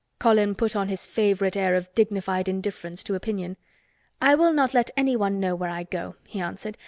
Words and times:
Colin 0.17 0.55
put 0.55 0.75
on 0.75 0.87
his 0.87 1.05
favorite 1.05 1.55
air 1.55 1.75
of 1.75 1.93
dignified 1.93 2.49
indifference 2.49 3.03
to 3.03 3.13
opinion. 3.13 3.55
"I 4.19 4.33
will 4.33 4.51
not 4.51 4.73
let 4.73 4.89
anyone 4.97 5.39
know 5.39 5.53
where 5.53 5.69
I 5.69 5.83
go," 5.83 6.15
he 6.23 6.39
answered. 6.41 6.75